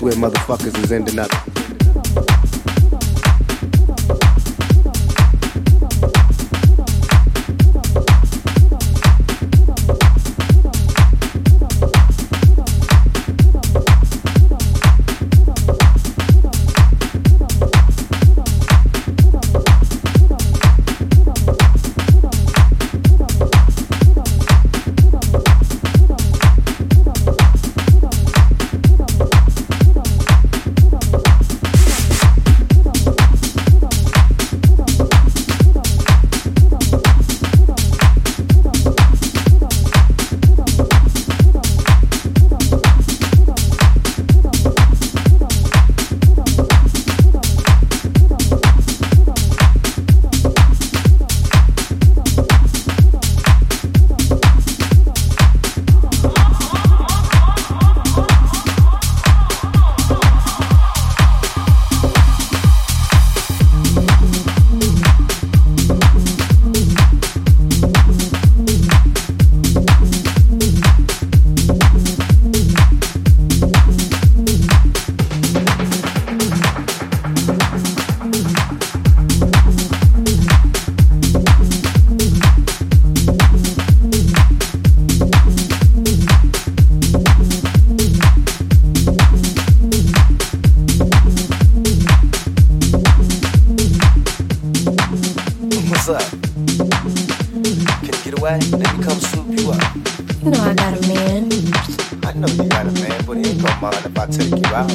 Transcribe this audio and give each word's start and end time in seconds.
Where 0.00 0.12
motherfuckers 0.12 0.84
is 0.84 0.92
ending 0.92 1.18
up. 1.18 1.47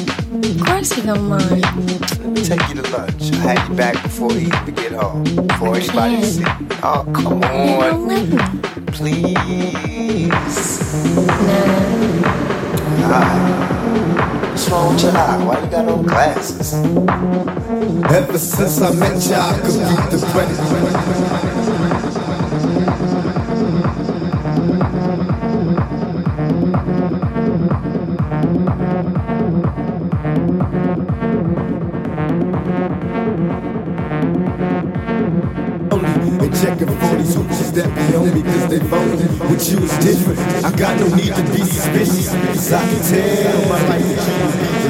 Of 0.08 0.66
course 0.66 0.92
he 0.92 1.02
don't 1.02 1.28
mind. 1.28 1.50
Let 1.50 1.76
me 2.26 2.42
take 2.44 2.68
you 2.68 2.74
to 2.82 2.90
lunch. 2.90 3.32
I 3.32 3.36
had 3.36 3.68
you 3.68 3.74
back 3.76 4.02
before 4.02 4.32
you 4.32 4.48
even 4.48 4.74
get 4.74 4.92
home. 4.92 5.24
Before 5.24 5.76
anybody 5.76 6.16
can't. 6.16 6.24
see. 6.24 6.44
Oh, 6.82 7.04
come 7.14 7.36
You 7.36 7.40
don't 7.40 7.82
on. 7.82 8.08
let 8.08 8.28
me. 8.28 8.38
Please. 8.92 10.56
Nah. 13.00 13.20
Ah. 13.20 14.48
What's 14.50 14.68
wrong 14.70 14.94
with 14.94 15.02
your 15.02 15.12
eye? 15.16 15.44
Why 15.44 15.60
you 15.64 15.68
got 15.70 15.84
no 15.86 15.96
glasses? 16.02 16.74
Ever 18.12 18.38
since 18.38 18.80
I 18.82 18.92
met 18.94 19.26
you, 19.26 19.34
I 19.34 19.58
could 19.60 19.78
beat 19.88 20.10
the 20.10 20.18
predator. 20.32 20.94
Phony. 39.64 39.80
You 39.80 39.84
is 39.84 39.98
different. 39.98 40.38
I 40.64 40.70
got 40.76 40.98
no 40.98 41.14
need 41.14 41.34
to 41.34 41.42
be 41.52 41.64
suspicious. 41.64 42.28
Cause 42.28 42.72
I 42.72 42.86
can 42.86 43.02
tell 43.02 43.68
my 43.68 43.88
life 43.88 44.08
with 44.08 44.78
you 44.78 44.83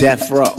Death 0.00 0.30
row. 0.30 0.54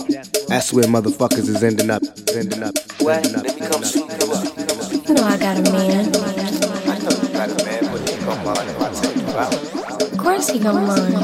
That's 0.49 0.71
where 0.71 0.83
motherfuckers 0.85 1.49
is 1.49 1.63
ending 1.63 1.89
up. 1.89 2.03
Is 2.03 2.37
ending 2.37 2.61
up. 2.61 2.75
is 2.77 3.01
ending 3.01 3.35
up, 3.35 3.41
ending 3.41 3.41
up, 3.41 3.47
ending 3.49 3.57
you 3.57 3.65
up, 3.65 4.45
up. 4.45 4.57
ending 4.59 4.79
up. 4.79 5.07
You 5.09 5.13
know 5.15 5.23
I 5.23 5.37
got 5.37 5.57
a 5.57 5.61
man. 5.71 6.13
I 6.13 6.99
know 6.99 7.09
you 7.09 7.29
got 7.33 7.49
a 7.49 7.65
man, 7.65 7.81
but 7.91 8.07
he 8.07 8.13
ain't 8.13 8.25
gonna 8.25 8.43
mind 8.45 8.69
if 8.69 8.79
I 8.79 8.93
take 9.01 9.17
you 9.17 9.23
out. 9.33 10.01
Of 10.03 10.17
course 10.19 10.47
he 10.49 10.59
don't 10.59 10.85
mind. 10.85 11.15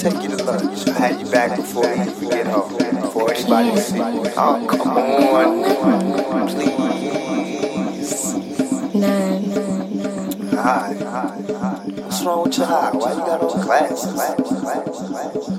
Take 0.00 0.20
you 0.24 0.36
to 0.36 0.42
lunch. 0.42 0.88
I 0.88 0.92
had 0.98 1.20
you 1.20 1.30
back 1.30 1.56
before 1.56 1.84
you 1.86 2.02
even 2.02 2.28
get 2.28 2.46
home. 2.48 2.76
Before 2.76 3.32
anybody 3.32 3.76
see. 3.82 4.00
Oh, 4.00 4.66
come 4.68 4.98
on. 4.98 6.48
Please. 6.48 8.34
Nah, 8.94 9.38
nah, 9.38 9.77
What's 10.58 12.22
wrong 12.24 12.42
with 12.44 12.58
your 12.58 12.66
eye? 12.66 12.90
Why 12.92 13.12
you 13.12 13.18
got 13.18 13.40
no 13.40 13.48
glasses? 13.62 14.18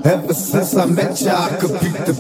Ever 0.05 0.33
since 0.33 0.75
I 0.75 0.85
met 0.85 1.21
ya, 1.21 1.35
I 1.45 1.57
could 1.57 1.79
beat 1.79 2.05
the 2.05 2.13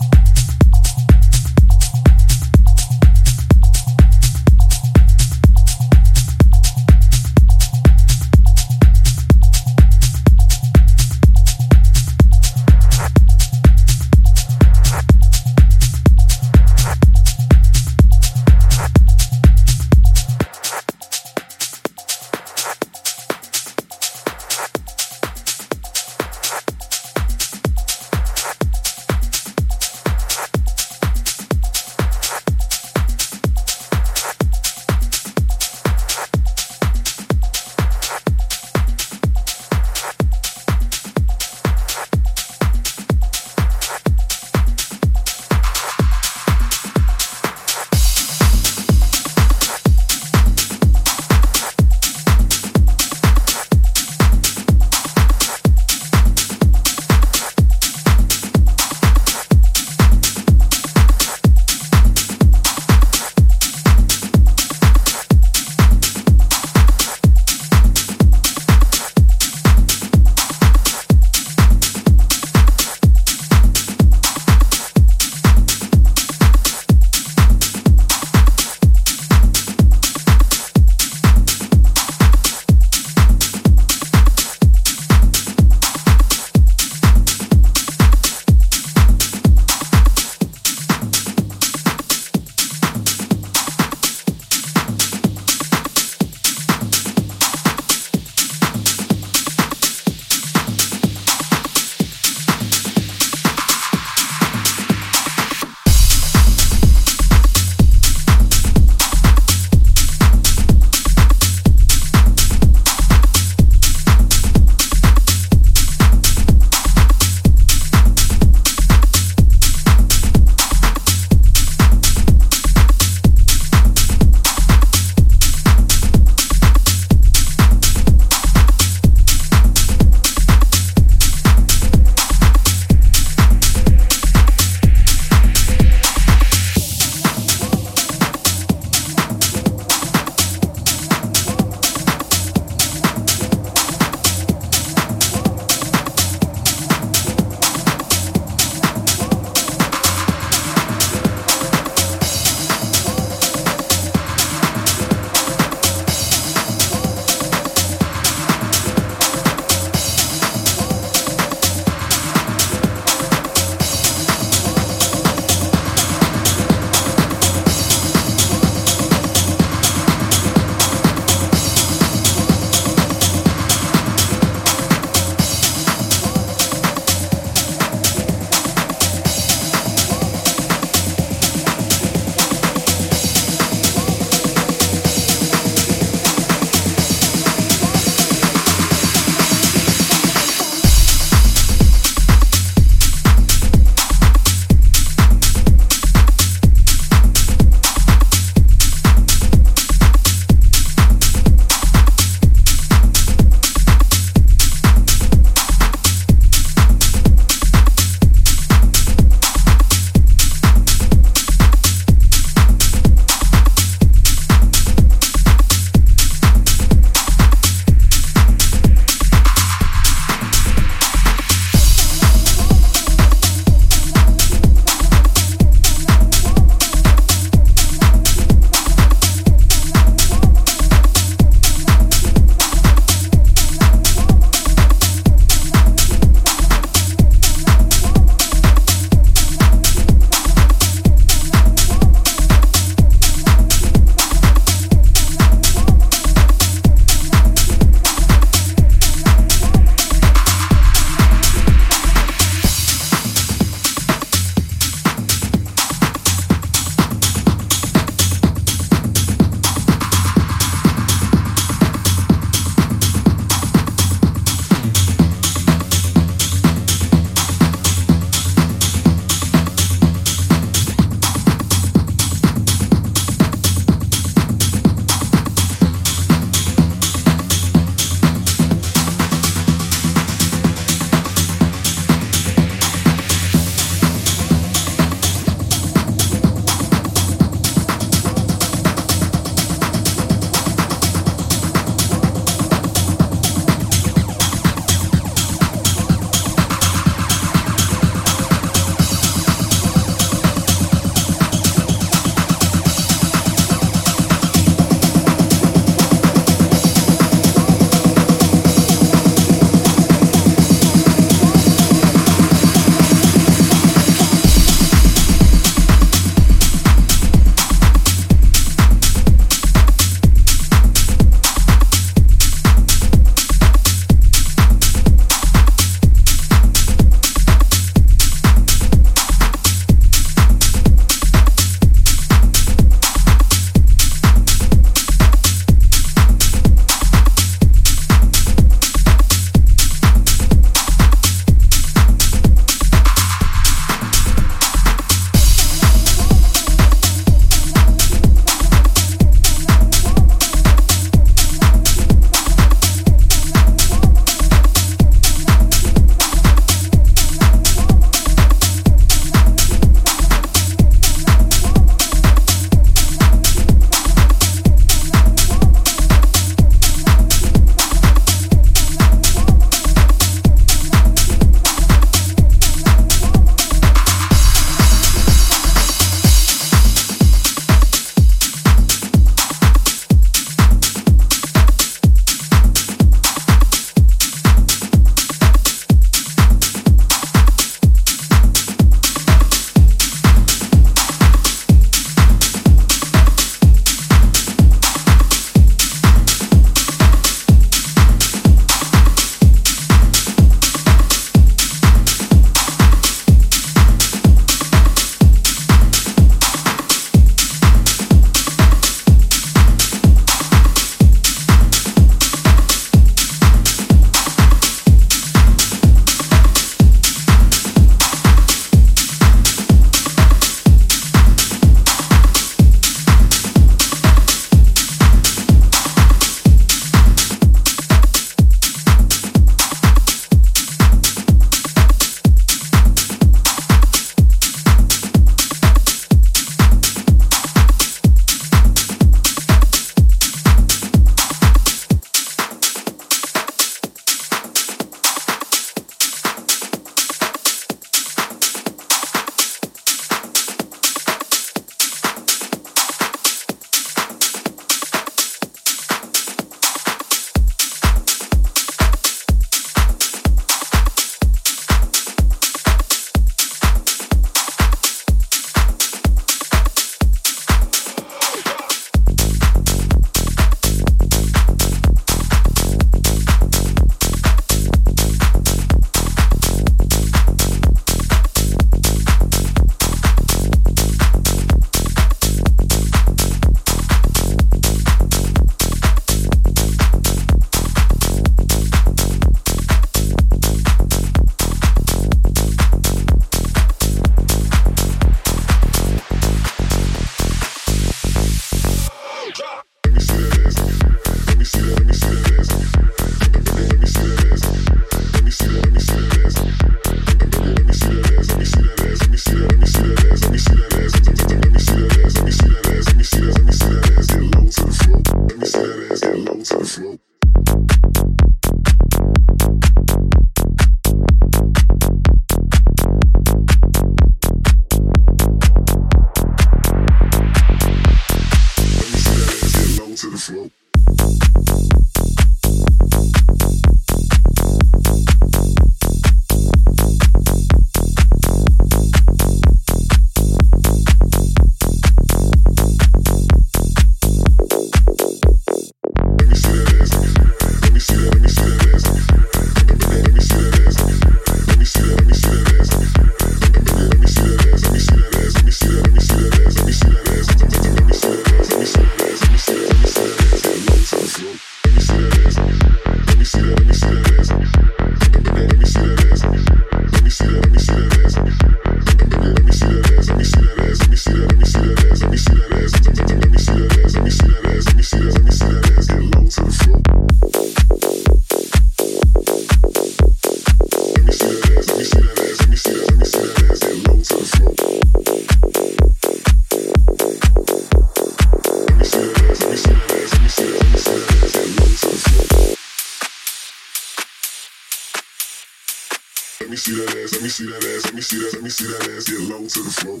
see 598.56 598.72
that 598.72 598.88
ass 598.88 599.04
get 599.04 599.20
low 599.28 599.44
to 599.44 599.60
the 599.60 599.68
floor. 599.68 600.00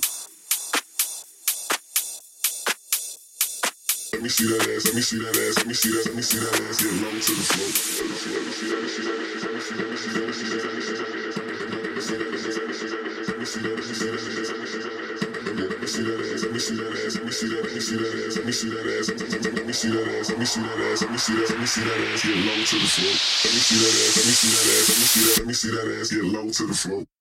Let 4.16 4.22
me 4.22 4.30
see 4.32 4.48
that 4.48 4.64
ass, 4.64 4.86
let 4.88 4.94
me 4.96 5.02
see 5.04 5.18
that 5.20 5.36
ass, 5.36 5.60
let 5.60 5.66
me 5.66 5.74
see 5.76 5.92
that, 5.92 6.06
let 6.08 6.16
me 6.16 6.22
see 6.24 6.40
that 6.40 6.56
ass 6.64 6.80
get 6.80 6.88
low 7.04 7.12
to 7.12 7.32
the 7.36 7.44
floor. 7.52 7.68
Let 7.96 8.08
me 8.08 8.56
see, 8.56 9.76
let 9.76 9.92
me 9.92 10.00
see, 10.00 10.16
let 10.16 10.16
me 10.16 10.40
see, 10.40 10.96
let 16.96 17.20
me 17.20 17.32
see, 17.32 17.44
let 17.44 17.60
me 17.60 17.60
see, 17.60 17.60
let 17.60 17.66
me 17.66 17.76
see, 17.76 17.92
let 18.36 18.46
me 18.46 18.52
see, 18.52 18.72
let 18.72 18.88
me 21.12 21.20
see, 21.20 21.36
let 25.36 25.46
me 25.46 25.52
see 25.52 25.68
that 25.68 25.86
ass 26.00 26.08
get 26.08 26.24
low 26.24 26.48
to 26.50 26.66
the 26.66 26.74
floor. 26.74 27.15